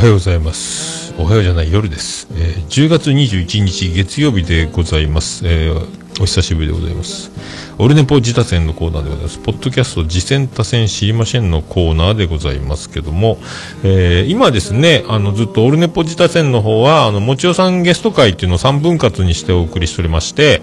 [0.00, 1.12] はようございます。
[1.18, 7.30] おはようじゃない夜です、えー、10月21日月曜日でございます、えー、お久しぶりでございます。
[7.76, 9.38] オルネポ自他戦のコーナーでございます。
[9.40, 13.36] ポッドキャスト次戦他戦知りませんのコーナーでございますけども、
[13.84, 20.62] えー、今ですねあのずっとオルネポ自他戦の方はあのもちおさんゲスト会っていうのを3分割にしてお送りしておりまして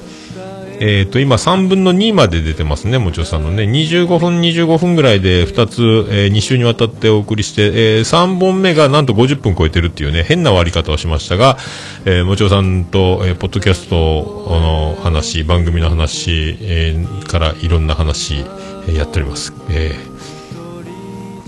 [0.80, 3.64] えっ、ー、と、今3分の2まで出てますね、もちろさんのね。
[3.64, 5.82] 25分、25分ぐらいで2つ、
[6.12, 11.58] えー、2週にわたってお送りして、えー、3本目がなんと50分超えてるっていうね、変な割り方をしましたが、
[12.06, 18.46] えー、もちろさんと、えー、ポッドキャストの話、番組の話、えー、からいろんな話、
[18.88, 19.54] えー、やっております。
[19.70, 19.96] え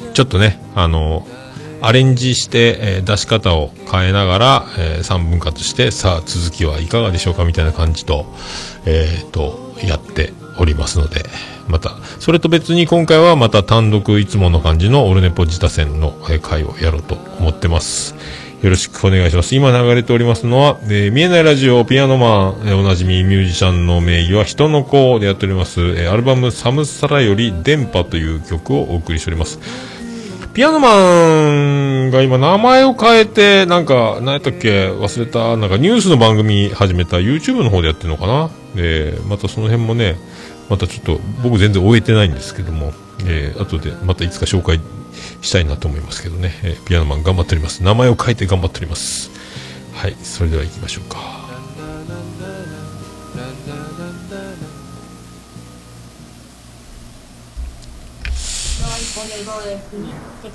[0.08, 1.28] ー、ちょっとね、あの
[1.82, 8.26] アレンジして、え、出し方を変えながら、え、3分割して、さあ続きはいかがでしょうかみたいな感じと、
[8.86, 11.24] えー、と、やっておりますので、
[11.68, 18.16] また、それと別に今回はまた単独いつもの感じのオルネポ自他戦の回をやろうと思ってます。
[18.62, 19.56] よろしくお願いします。
[19.56, 29.60] 今流れておりますのは、えー、見えないラジオ、ピアノマン、えー、おなじみミュージシャンの名義は人の子でやっております、えー、アルバムサムサラより電波という曲をお送りしております。
[30.60, 30.90] ピアノマ
[32.08, 34.90] ンが今名前を変えて、なんか、何やったっけ？
[34.90, 38.50] 忘れた、なんかニュースの番組始めた YouTube の方でやってるのかな？
[38.76, 40.18] えー、またその辺もね、
[40.70, 42.92] またちょっと僕全然終えてないんですけども、
[43.26, 44.82] えー、後でまたいつか紹介
[45.42, 47.82] したいなと思いますけどね、えー、ピアノマン頑張っております。
[47.82, 49.32] 名前を変えて頑張っております。
[49.94, 51.39] はい、それでは行きましょうか。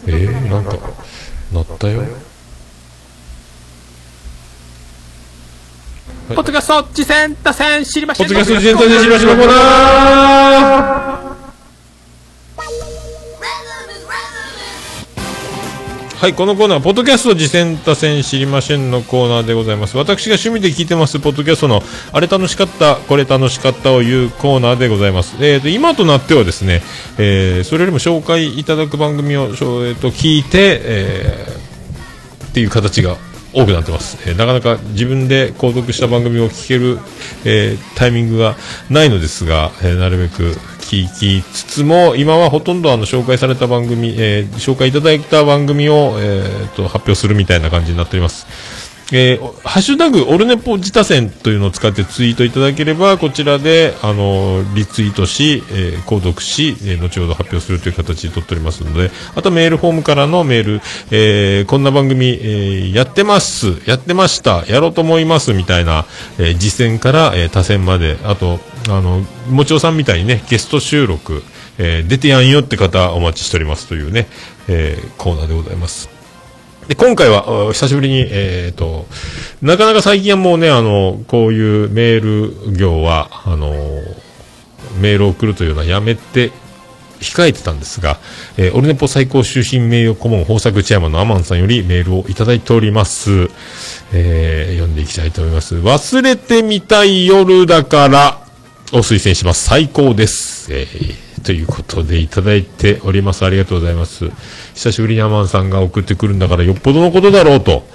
[0.06, 0.78] えー、なんか、
[1.52, 2.02] なったよ。
[6.28, 8.28] ポッドキャスト、次戦、打線、知りましょう。
[8.28, 11.13] ポッドキャスト、次戦、打線、知りましょうコーナー
[16.24, 19.98] はい、このコーナーは、ポッドキャスト、次戦、打線、知りませんのコーナーでございます。
[19.98, 25.36] 私が趣味で聞いてます、ポッドキャストの、あれ楽しかった、これ楽しかったを言うコーナーでございます。
[25.44, 26.80] えっ、ー、と、今となってはですね、
[27.18, 33.18] えー、それよりも紹介いただく番組を、えー、と聞いて、えー、っていう形が
[33.54, 36.98] 多くなってます、えー、なかなか自分で購読した番組を聞ける、
[37.44, 38.56] えー、タイミングが
[38.91, 48.47] ないのですが、えー、なるべく聞きつつも今はほとんどあの紹介された番組、え紹介いただいた番組を、えーと発表するみたいな感じになっております。
[49.12, 66.06] えー、ハッシュタグ、オルネポ自他戦というのを使ってツイートいただければ、こちらで、あの、リツイートし、えー、購読し、えー、後ほど発表するという形にとっておりますので、あとメールフォームからのメール、えー、こんな番組、えー、やってます、やってました、やろうと思います、みたいな、
[66.38, 71.42] えー、実践から、えー、他戦まで、あと、あの、もちおさんみたいにね、ゲスト収録、
[71.78, 74.28] えー、出てやんよって方お待ちしておりますというね、
[74.69, 76.13] えー、コーナーでございます。
[76.89, 79.06] で、今回は、久しぶりに、えっ、ー、と、
[79.62, 82.21] なかなか最近はもうね、あの、こういうメー
[82.69, 83.72] ル業は、あの、
[85.00, 86.53] メールを送るというのはやめて、
[87.21, 88.19] 控えてたんですが、
[88.59, 93.49] えー、オルネポ最高終身名誉顧問豊作チェアマンのアマンさんよりメールをいただいております。
[94.12, 95.77] えー、読んでいきたいと思います。
[95.77, 98.45] 忘れてみたい夜だから、
[98.93, 99.65] を推薦します。
[99.65, 100.72] 最高です。
[100.72, 103.44] えー、ということでいただいております。
[103.44, 104.31] ありがとうございます。
[104.75, 107.87] 久しぶりにアマンさんが送ってくるんだからよっぽどのことだろうと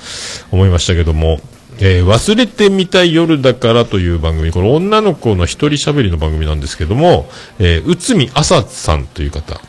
[0.51, 1.39] 思いましたけども、
[1.79, 7.27] えー、忘れてみたい夜だからという番組、この女の子の一人喋りの番組なんですけども、
[7.57, 9.59] えー、内海朝さんという方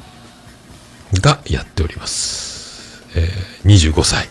[1.15, 3.09] がやっております。
[3.17, 4.29] えー、25歳。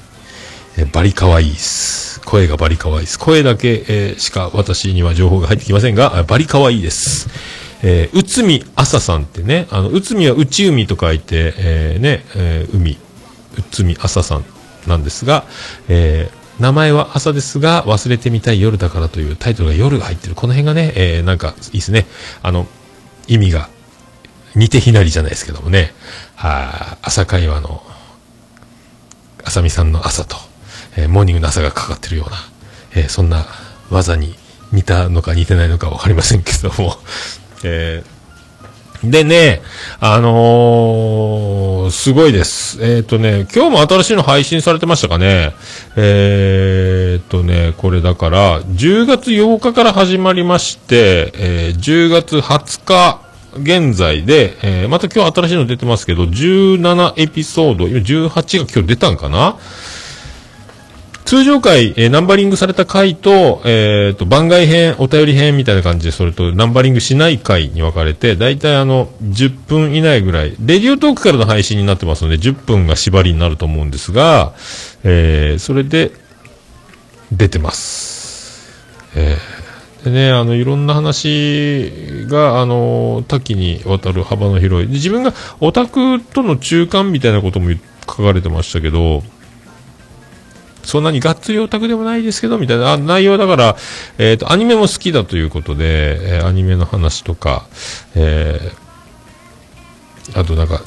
[0.77, 2.21] えー、バリ可愛いです。
[2.21, 3.17] 声がバリ可愛いです。
[3.17, 7.29] 声だけ、えー、しか私には情報が入ってきませんが、バリ可愛いです。
[7.81, 12.97] えー、内海朝さんってね、あの、内海は内海と書いて、えー、ね、えー、海、
[13.57, 14.45] 内海朝さん
[14.87, 15.45] なんですが、
[15.87, 20.35] えー、名前は朝ですが、忘れてみたい夜だからというタイトルが夜が入ってる。
[20.35, 22.05] この辺がね、えー、なんかいいですね。
[22.43, 22.67] あの、
[23.27, 23.69] 意味が
[24.55, 25.93] 似て非なりじゃないですけどもね。
[26.35, 27.81] は朝会話の、
[29.43, 30.35] あさみさんの朝と、
[30.97, 32.37] えー、モーニングの朝がかかってるような、
[32.95, 33.45] えー、そんな
[33.89, 34.35] 技に
[34.71, 36.97] 似たのか似てないのかわかりませんけども、
[37.63, 39.61] えー、でね、
[39.99, 42.77] あのー、すごいです。
[42.81, 45.53] えっ、ー、とね、今日も新しいの配信されてましたかね。
[45.95, 53.21] えっ、とね、これだから、10月8日から始まりまして、え、10月20日、
[53.55, 58.29] 現在で、えー、また今日新しいの出てますけど、17エピソード、今18
[58.59, 59.57] が今日出たんかな？
[61.29, 74.53] 通常回、えーナンバリングされた回と、えっ、と、番外編、お便り編みたいな感じで、それとナンバリングしない回に分かれて、だいたいあの、10分以内ぐらい、レディオトークからの配信になってますので、10分が縛りになると思うんですが、
[75.03, 76.13] えーそれで、
[77.31, 78.67] 出てます。
[79.13, 84.87] えーでね、あの、いろんな話が、あの、多岐にわたる幅の広い。
[84.87, 87.69] で自分がオタクとの中間みたいなことも
[88.07, 89.21] 書かれてましたけど、
[90.83, 93.75] そんなにがっつりオタクでもないですけど、みたいな、内容だから、
[94.17, 97.67] えっ、と、アニメも好きだということで、えーアニメの話とか、
[98.15, 98.89] えー
[100.35, 100.81] あとなんか、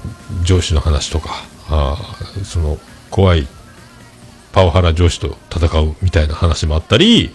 [0.44, 1.30] 上司の話とか、
[1.68, 1.98] あ
[2.44, 2.78] その、
[3.10, 3.48] 怖い
[4.52, 7.32] パワハラ上司と戦うみたいな話もあったり、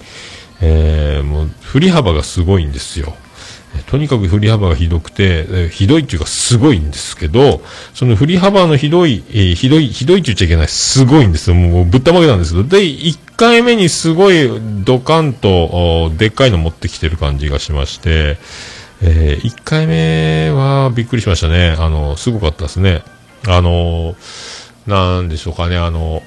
[0.62, 3.13] えーもう振り幅がすごいんですよ。
[3.88, 7.62] とにかく振り幅がひどくて、えーひどいっていうかすごいんですけど、
[7.94, 11.56] その振り幅のひどい、えーひどい、ひどいって言っちゃいけない、すごいんですよ。
[11.56, 14.50] もうぶったまげなんですけど、で、1回目にすごい
[14.84, 18.38] ドカンと、でっかいの持ってきてる感じがしまして、
[19.02, 21.75] え1回目はびっくりしましたね。
[21.78, 23.04] あの、すごかったですね。
[23.48, 24.16] あの、
[24.88, 26.24] なんでしょうかね、あの、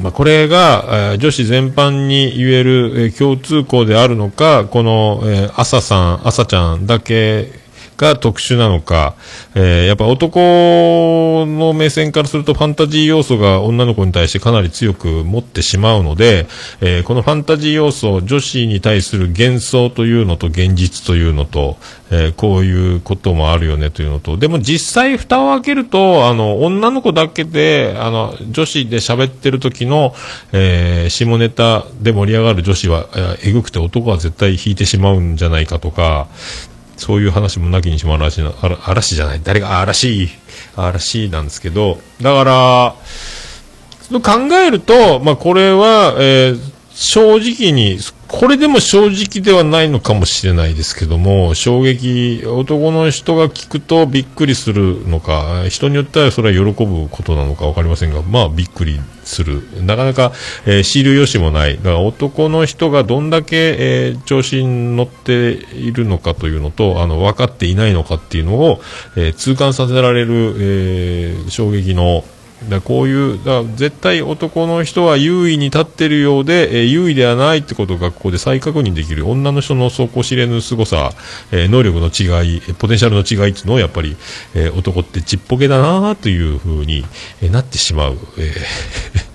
[0.00, 7.63] まあ、これが、えー女子全般に言える、えー共通項であるのか、この、えー朝さん、朝ちゃんだけ
[7.96, 9.14] が特殊なのか、
[9.54, 16.46] えーやっぱ男の目線からするとファンタジー要素が女の子に対してかなり強く持ってしまうので、
[16.80, 21.76] えーこのファンタジー要素、女子に対する幻想というのと現実というのと、
[22.10, 30.14] えーこういうこともあるよねというのと、でも実際蓋を開けると、あの、女の子だけで、あの、女子で喋ってる時の、
[30.52, 36.28] えー下ネタで盛り上がる女子は、えーえぐくて男は絶対引いてしまうんじゃないかとか、
[36.96, 40.28] そういう話もなきにしもあらしな、あら嵐じゃない、誰が、あ嵐、
[40.76, 42.44] 嵐なんですけど、だか
[44.10, 47.98] ら、考えると、まあ、これは、えー正直に、
[48.28, 59.62] これでも正直ではないのかもしれないですけども、衝撃、男の人が聞くとびっくりするのか、人によってはそれは喜ぶことなのかわかりませんが、まあびっくりする。
[59.82, 60.32] なかなか、
[60.66, 61.76] えー、知る由もない。
[61.78, 68.80] だから男の人がどんだけ、えー調子に乗っているのかというのと、あの、分かっていないのかっていうのを、
[69.16, 72.24] えー痛感させられる、えー衝撃の、
[72.68, 81.12] だこういう、だ絶対男の人は優位に立ってるようで、えー優位ではないってことがここで再確認できる女の人の底知れぬ凄さ、
[81.52, 84.16] えー能力の違い、ポテンシャルの違いっていうのをやっぱり、
[84.54, 87.04] えー男ってちっぽけだなというふうに、
[87.42, 88.18] えなってしまう。
[88.38, 89.34] えー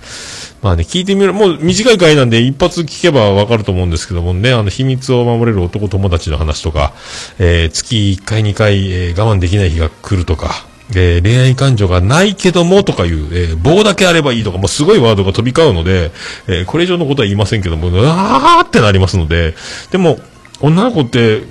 [0.62, 6.92] まあね、聞いてみる、もう短い回なんで一発聞けばわかると思うんですけどもね、あの、秘密を守れる男友達の話とか、
[7.38, 16.10] えー月1回2回、えー我慢できない日が来るとか、えー恋愛感情がないけどもとかいう、えー棒だけあればいいとか、もうすごいワードが飛び交うので、
[16.48, 19.54] えーこれ以上のことは言いませんけども、うわーってなりますので、
[19.90, 20.18] でも、
[20.60, 21.42] 女の子って、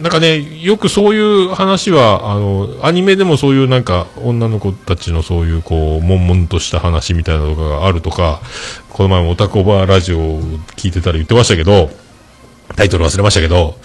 [0.00, 8.40] なんかね、よくそういう話は、あの、アニメでもそういうなんか、女の子たちのそういう、こう、悶々とした話みたいなのがあるとか、
[8.88, 10.42] この前もオタコバラジオを
[10.76, 11.90] 聞いてたら言ってましたけど、
[12.76, 13.76] タイトル忘れましたけど、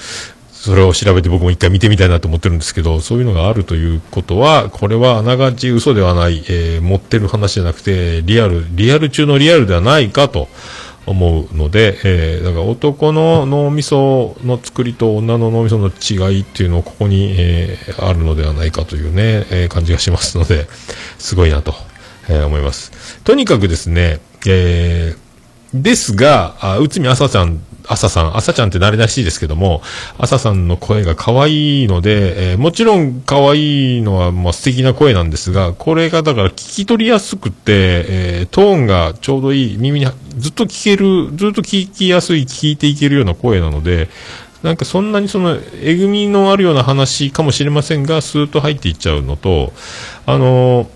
[0.65, 10.48] それを調べて僕も一回見てみたいなと思ってるんですけど、そういうのがあるということは、これはあながち嘘ではない、えー持ってる話じゃなくて、リアル、リアル中のリアルではないかと
[11.05, 20.67] 思うので、えーだから男の脳みその作りと女の脳みその違いっていうのをここに、えーあるのではないかというね、えー感じがしますので、
[21.19, 21.75] すごいなと、
[22.27, 23.19] えー思います。
[23.24, 25.25] とにかくですね、えー
[25.82, 29.82] ですが、内海朝ちゃん、朝さん、朝ちゃんって慣れらしいですけども、
[30.17, 44.10] 朝さんの声が可愛いので、えーもちろん可愛いのは、まあ、素敵な声なんですが、これがだから聞き取りやすくて、えートーンがちょうどいい、耳にずっと聞ける、ずっと聞きやすい、聞いていけるような声なので、
[44.63, 49.74] なんかそんなにその、えぐみのあるような話かもしれませんが、スーッと入っていっちゃうのと、
[50.25, 50.94] あのー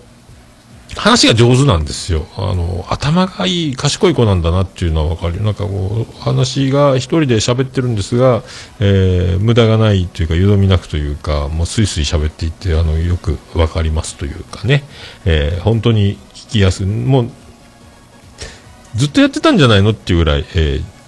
[0.96, 2.26] 話が上手なんですよ。
[2.36, 5.42] あの、頭がいい、賢い子なんだなっていうのはわかる。
[5.42, 8.42] なんかこう、話が一人で喋ってるんですが、
[8.80, 14.84] えー無駄がないというか、よどみなくというか、もうスイスイ喋っていって、あの、よくわかりますというかね、
[15.24, 16.86] えー本当に聞きやすい。
[16.86, 17.30] もう、
[18.96, 20.99] ずっとやってたんじゃないのっていうぐらい、えー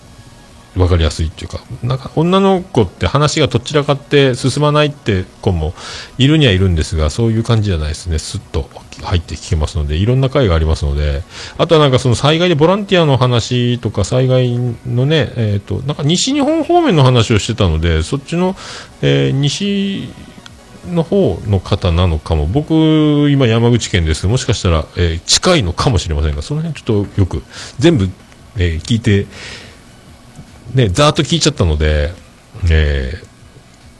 [0.76, 5.74] わかりやすいっていうか、なんか女の子って話がどちらかって進まないって子も
[6.16, 8.18] いるにはいるんですが、そういう感じじゃないですね。
[8.18, 8.70] スッと
[9.02, 11.22] 入って聞けますので、いろんな回がありますので、
[11.58, 18.56] あとはなんかその災害でボランティアの話とか災害のね、えっ、と、なんか西日本方面の話をしてたので、そっちの、
[19.02, 20.08] えー西
[20.88, 22.46] の方の方なのかも。
[22.46, 27.42] 僕、今山口県ですもしかしたら、えー近いのかもしれませんが、その辺ちょっとよく、
[27.78, 28.08] 全部、
[28.56, 29.26] えー聞いて、
[30.74, 32.12] ね、ざーっと聞いちゃったので、
[32.70, 33.32] えー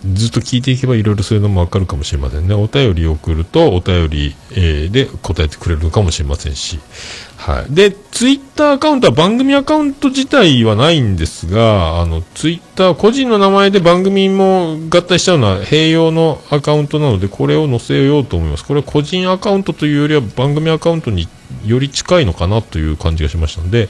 [0.04, 2.54] ずっと聞いていけばいろいろそういうのもわかるかもしれませんね。
[2.54, 6.80] お便りを送ると、お便り、えで答えてくれるのかもしれませんし。
[7.36, 7.74] はい。
[7.74, 18.64] で、ツイッターアカウントは番組アカウント自体はないんですが、あの、ツイッター、個人の名前で番組も合体しちゃうのは併用のアカウントなので、これを載せようと思います。
[18.64, 21.28] これは個人アカウントというよりは番組アカウントに
[21.64, 23.88] より近いのかなという感じがしましたので、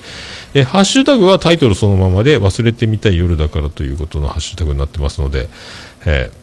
[0.54, 5.49] えハッシュタグはタイトルそのままで忘れてみたい夜だからということのハッシュタグになってますので、
[6.06, 6.42] えー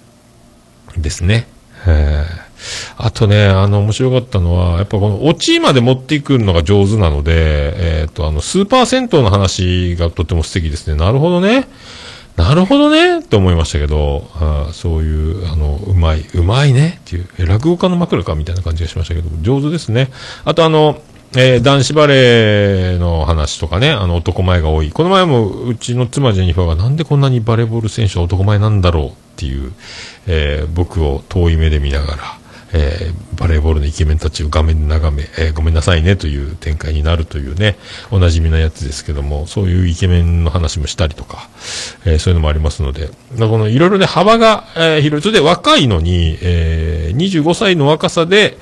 [0.97, 1.47] ですね。
[1.87, 2.49] えー
[2.97, 10.97] あとね、あの、面白かったのは、やっぱこの、オチまで持っていくのが上手なので、えっ、と、あの、スーパー銭湯の話がとても素敵ですね。
[10.97, 11.69] なるほどね。
[12.35, 20.09] なるほどねって思いましたけど、あそういう、あの、うまい、うまいねっていう、え落語家の枕かみたいな感じがしましたけど、上手ですね。
[20.45, 21.01] あとあの、
[21.35, 24.91] えー男子バレーの話とかね、あの男前が多い。
[24.91, 29.73] この前もうちの妻ジェニファーがなんでこんなにバレーボール選手は男前なんだろうっていう、
[30.27, 32.38] えー僕を遠い目で見ながら、
[32.73, 37.77] えーバレーボールのイケメンたちを画面で眺め、えーごめんなさいねという展開になるというね、
[38.11, 41.49] おなじみのやつですけども、そういうイケメンの話もしたりとか、
[42.05, 45.21] えーそういうのもありますので、このいろいろね、幅が、え広い。
[45.21, 48.57] それで若いのに、えー25歳の若さで、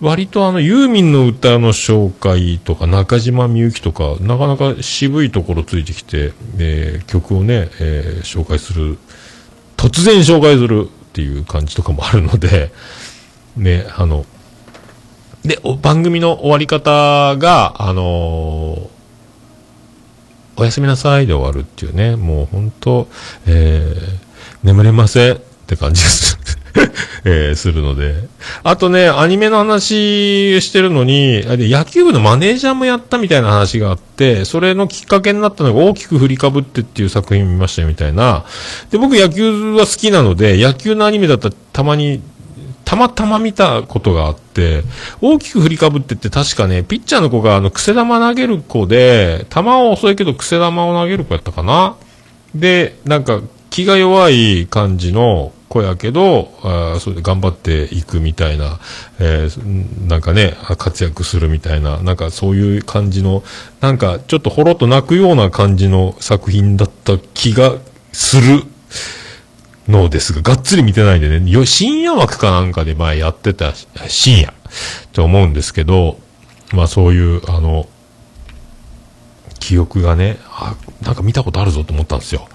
[0.00, 8.98] 割とあの、ユーミンの歌の紹介とか、中島みゆきとか、なかなか渋いところついてきて、え曲をね、え紹介する、
[9.78, 12.70] 突然紹介するっていう感じとかもあるので、
[13.58, 14.24] ね、あの、
[15.44, 18.98] で、番組の終わり方が、あのー
[20.60, 23.08] おやすみなさいで終わるっていうね、もう本当、
[23.46, 24.28] えー
[24.64, 25.38] 眠れませんっ
[25.68, 26.38] て感じです。
[27.24, 28.14] えーするので。
[28.64, 38.44] あとね、アニメの話してるのに、あで野球部のマネージャーもやったみたいな話があって、それのきっかけになったのが大きく振りかぶってっていう作品見ましたよみたいな。
[38.90, 42.20] で、僕野球は好きなので、野球のアニメだったらたまに
[42.88, 44.82] たまたま見たことがあって、
[45.20, 51.96] 大きく振りかぶってって確かね、ピッチャーの子があの、癖玉投げる子で、球は遅いけど癖玉を投げる子やったかな
[52.54, 58.80] で、なんか、気が弱い感じの子やけど、あそれで頑張っていくみたいな、
[59.18, 63.42] えーなんかね、活躍するみたいな、なんかそういう感じの、
[63.82, 67.74] なんかちょっとほろっと泣くような感じの作品だった気が
[68.14, 68.64] する。
[69.88, 73.72] のですが、がっつり見てないんでね、よ深夜枠かなんかで前やってた、
[74.06, 74.52] 深夜
[75.12, 76.18] と思うんですけど、
[76.72, 77.88] まあそういう、あの、
[79.60, 82.48] 記憶がね、あ、なんか見たことあるぞと思ったんですよ。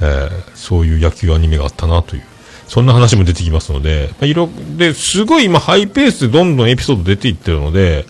[0.00, 2.22] えーそういう野球アニメがあったなという。
[2.68, 8.06] そんな話も出てきますので、まあ、いろ、で、すごい今ハイペースでどんどんエピソード出ていってるので、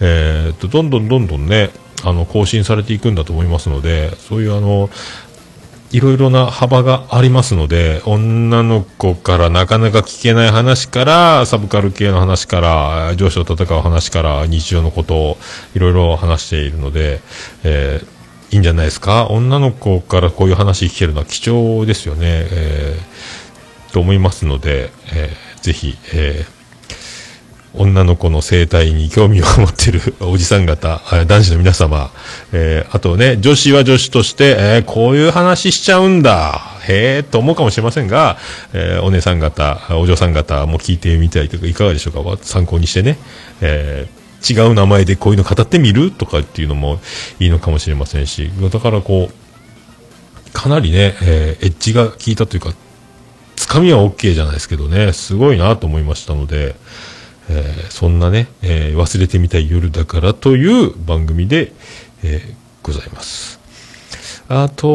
[0.00, 1.70] えーっと、どんどんどんどんね、
[2.04, 4.88] あの、更新されていくんだと思いますので、そういうあの、
[5.94, 15.38] いろいろな幅がありますので、女の子からなかなか聞けない話から、サブカル系の話から、上司と戦う話から、日常のことを
[15.74, 17.20] いろいろ話しているので、
[17.62, 18.14] えー
[18.50, 19.26] いいんじゃないですか？
[19.30, 22.46] 女の子からこういう話聞けるのは貴重ですよね。
[22.50, 26.53] えーと思いますので、えーぜひ、えー
[27.76, 32.10] 女の子の生態に興味を持ってる おじさん方、男子の皆様、
[32.52, 38.36] えーあとね、女子は女子として、えーこういう話しちゃうんだ、へえと思うかもしれませんが、
[38.72, 42.38] えーお姉さん方、お嬢さん方も聞いてみたいといか、いかがでしょうか？
[42.42, 43.18] 参考にしてね、
[43.60, 47.00] えー違う名前でこういうの語ってみるとかっていうのも
[47.40, 52.74] いいのかもしれませんし、だからこう、かなりね、えーエッジが効いたというか、
[53.56, 56.76] つかみは OK じゃないですけどね、すごいなと思いましたので、
[57.48, 61.72] えーそんなね、えー忘れてみたい夜だからという番組で、
[62.22, 63.58] えーございます。
[64.46, 64.86] あと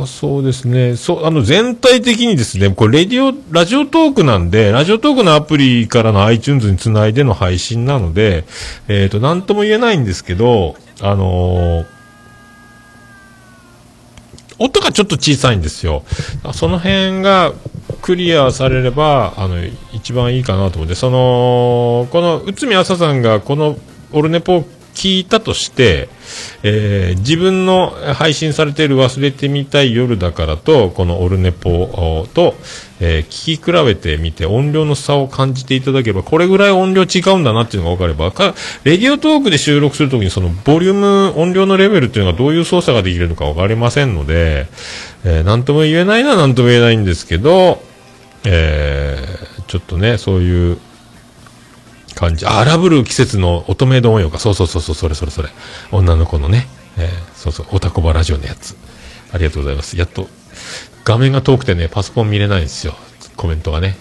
[0.00, 8.44] は、そうですね、そう、あの、全体的にですね、これ、レディオ、ラジオトークなんで、ラジオトークのアプリからの iTunes につないでの配信なので、
[8.86, 11.86] えっ、と、なんとも言えないんですけど、あのー
[14.58, 16.04] 音がちょっと小さいんですよ。
[16.52, 17.52] その辺が
[18.02, 19.56] クリアされれば、あの、
[19.92, 23.76] 一番いいかなと思って、その、この、内海朝さんがこの
[24.12, 26.08] オルネポー聞いたとして、
[26.62, 32.54] えー自分の配信されている忘れてみたい夜だからと、このオルネポと、
[33.00, 44.66] えー聞き比べてみて音量の差を感じていただければ、これぐらい音量違うんだなっていうのが分かれば、かレディオトークで収録するときにそのボリューム、音量のレベルっていうのがどういう操作ができるのか分かりませんので、
[45.24, 47.82] えーなんとも言えないのはなんとも言えないんですけど、
[48.44, 50.78] えー、ちょっとね、そういう
[52.14, 52.46] 感じ。
[52.46, 54.38] あ、荒ぶる季節の乙女丼よか。
[54.38, 55.48] そうそうそうそう、それそれそれ。
[55.90, 56.66] 女の子のね、
[56.98, 58.76] えー、そうそう、おたこばラジオのやつ。
[59.32, 59.96] ありがとうございます。
[59.96, 60.28] やっと、
[61.04, 62.94] 画面が遠くてね、パソコン見れないんですよ。
[63.36, 63.96] コメントがね。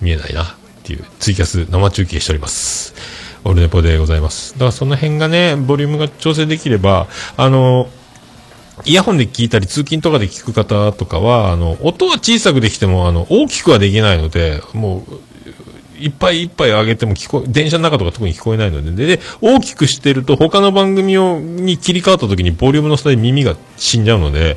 [0.00, 0.44] 見えないな。
[0.44, 0.46] っ
[0.82, 2.94] ていう、ツイキャス生中継しております。
[3.44, 4.52] オルネポでございます。
[4.54, 7.88] だからその辺がね、ボリュームが調整できれば、あの、
[8.84, 15.20] イヤホンで聞いたり通勤とかで聞く方とかは、あの、音は小さくできても、あの、大きくはできないので、もう、
[16.02, 24.56] いっぱいいっぱい上げても聞こえ、電車の中とか特に聞こえないので、で、で大きくしてると他の番組を、に切り替わった時にボリュームの差で耳が死んじゃうので、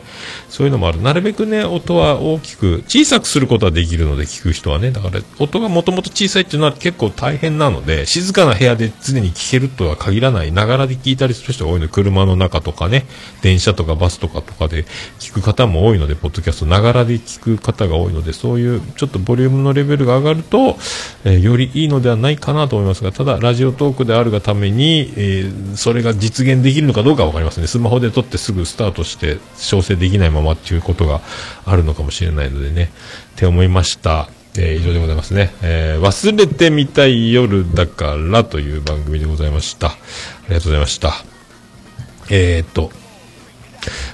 [0.49, 1.01] そういうのもある。
[1.01, 4.91] なるべくね、音は大きく、小さくすることはできるので、聞く人はね。
[4.91, 13.05] だから、音がもともと小さいっていうのは結構大変なので、静かな部屋で常に聞けるとは限らない、ながらで聞いたりする人が多いので、車の中とかね、
[13.41, 14.85] 電車とかバスとかとかで
[15.19, 20.77] 聞く方も多いので、ポッドキャストながらで聞く方が多いので、そういうちょっとボリュームのレベルが上がると、
[21.25, 27.67] え、えよりいいのではないかなと思いますが、ただ、ラジオトークであるがために、えー、それが実現できるのかどうかわかりますね。
[27.67, 31.21] スマホで撮ってすぐスタートして、調整できないままっていうことが
[31.65, 32.91] あるのかもしれないのでね、
[33.35, 34.29] って思いました。
[34.57, 35.53] えー、以上でございますね。
[35.61, 39.87] えー、忘れてみたい夜だからという番組でございました。
[39.87, 39.97] あ
[40.49, 41.13] りがとうございました。
[42.29, 42.91] えー、っと、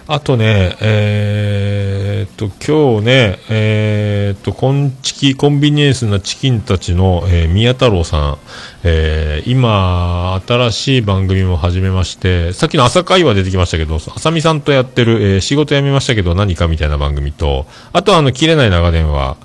[0.07, 8.37] あとね、えー、っと、今日ね、えー、っと、コンチキ、コンビニエンスなチキンたちの、えー、宮太郎さん、
[8.83, 19.37] えー、今、新しい番組も始めまして、さっきの朝会話出てきましたけど、浅見さんとやってる、えー、仕事辞めましたけど何かみたいな番組と、あとあの、切れない長電話、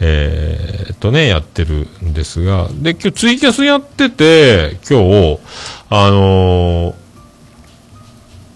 [0.00, 5.38] えー、っとね、やってるんですが、で、今日ツイキャスやってて、今日、
[5.90, 7.01] あのー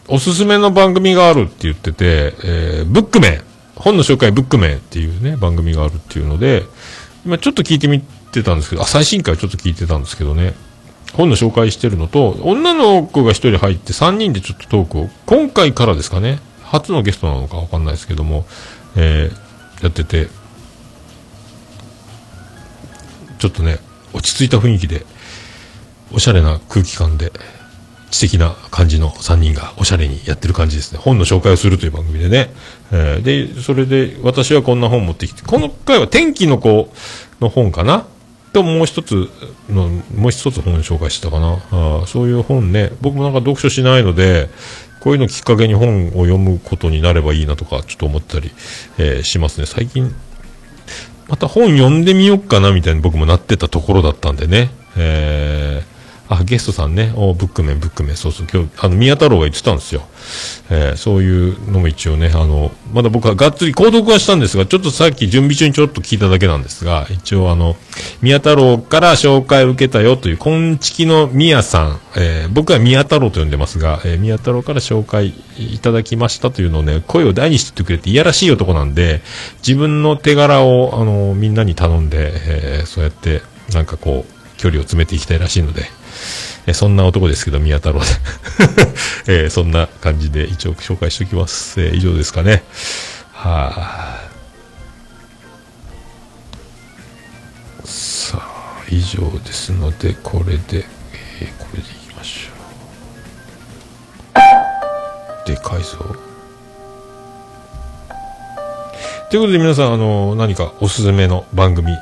[0.09, 3.43] おすすめの番組があるって言ってて、えー、ブックメン、
[3.75, 6.65] 本の紹介ブックメンっていうね、番組があるっていうので、
[7.25, 10.55] 今ちょっと聞いてみてたんですけど、あ、最新回ちょっと聞いてたんですけどね、
[11.15, 18.47] 本の紹介してるのと、女の子が1人入って3人でちょっとトークを、今回からですかね、初のゲストなのかわかんないですけども、
[18.95, 20.29] えー、やってて、
[23.39, 23.79] ちょっとね、
[24.13, 25.05] 落ち着いた雰囲気で、
[26.13, 27.33] おしゃれな空気感で、
[28.11, 30.99] 知的な感じの3人がおしゃれにやってる感じですね。
[30.99, 32.53] 本の紹介をするという番組でね。
[32.93, 36.93] えー、で、それで私はこんな本持ってきて、この回は天気の子
[37.41, 38.07] の本かな？
[38.53, 39.29] ともう一つ
[39.69, 41.59] の、もう一つ本紹介してたかな？
[41.73, 44.49] あそういう本ね、僕もなんか読書しないので、
[45.01, 48.53] こういうのきっかけに本を読むことになればいいなとか、ちょっと思ったり、
[48.99, 49.67] えー、しますね。
[49.67, 50.15] 最近、
[51.29, 54.71] また本読んでみようかなみたいに僕もなってたところだったんでね。
[54.97, 55.96] えー
[56.29, 57.13] あ、ゲストさんね。
[57.15, 58.17] おブックメン、ブックメン。
[58.17, 58.47] そうそう。
[58.53, 60.03] 今日、あの、宮太郎が言ってたんですよ。
[60.71, 67.77] えー、そういうのも一応ね、あの、まだ僕はがっつり購読はしたんですが、ちょっとさっき準備中にちょっと聞いただけなんですが、一応あの、
[68.23, 79.23] 宮太郎から紹介を受けたよという、昆虫の宮さん、えー、僕は宮太郎と呼んでますが、えー、宮太郎から紹介いただきましたというのをね、声を大にしてってくれていやらしい男なんで、
[79.67, 85.85] 自分の手柄を、あの、みんなに頼んで、えー、そうやって、なんかこう、距離を詰めていきたいらしいので、
[86.67, 88.07] えそんな男ですけど、宮太郎で
[89.47, 91.81] え、そんな感じで一応紹介しておきます。
[91.81, 92.63] え、以上ですかね。
[93.33, 94.27] はあ。
[97.85, 100.85] さあ、以上ですので、これで、
[101.41, 102.53] え、これでいきましょ
[105.45, 105.49] う。
[105.49, 106.17] でかいぞ。
[109.31, 111.93] ということで皆さん、あの、何かおすすめの番組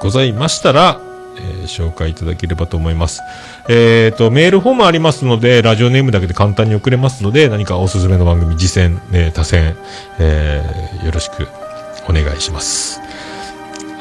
[0.00, 1.00] ございましたら、
[1.36, 3.20] えー、紹介いただければと思います。
[3.68, 9.76] えっ、ー、と、メールフォームありますので、ラジオネームだけで簡単に送れますので、何かおすすめの番組、次戦、えー、他戦、
[10.18, 11.48] えー、よろしく
[12.08, 13.00] お願いします。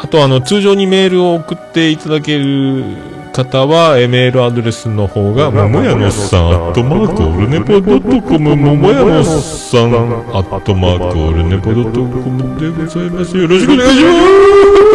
[0.04, 2.84] あと、あの、通常にメールを送っていただける
[3.32, 9.94] 方は、えメールアドレスの方が、ももやのさん、アットマークオルネポドットコム、ももやのさん、
[10.36, 13.38] アットマークオルネポドットコムでございます。
[13.38, 14.12] よろしくお願いしま
[14.90, 14.93] す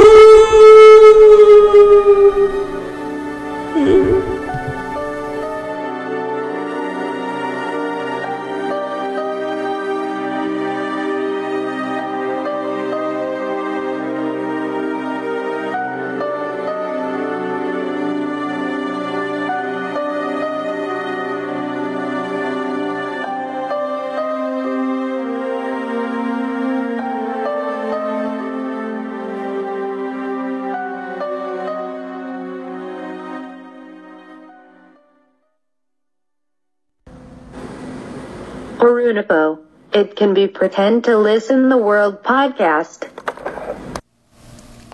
[39.12, 39.58] Unipo.
[39.92, 43.08] It can be pretend to listen the world podcast.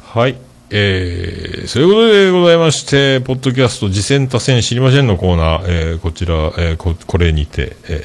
[0.03, 0.37] はい。
[0.71, 8.03] えー、そういうことでございまして、ポッドキャスト、次戦多戦知りませんのコーナー、えー、こちら、えー、こ、これにて、え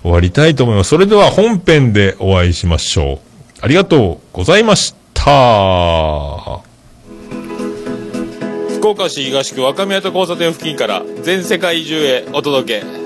[0.00, 0.90] ー、終わりたいと思います。
[0.90, 3.18] それでは本編でお会いしましょう。
[3.60, 6.60] ありがとうございました。
[8.78, 12.97] 福岡市東区若宮と交差点付近から全世界中へお届け。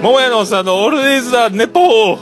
[0.00, 2.18] 桃屋のさんのオールデイズザ、ネポー。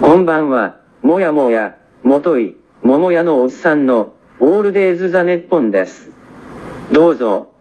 [0.00, 6.10] こんばんは、もやもや、もとい、桃屋のおっさんの、オールデイズ・ザ・ネッポンです。
[6.90, 7.52] どうぞ、